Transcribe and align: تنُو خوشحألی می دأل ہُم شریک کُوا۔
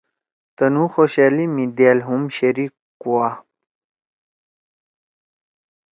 تنُو 0.55 0.85
خوشحألی 0.93 1.45
می 1.55 1.65
دأل 1.77 1.99
ہُم 2.07 2.21
شریک 2.37 2.73
کُوا۔ 3.01 3.29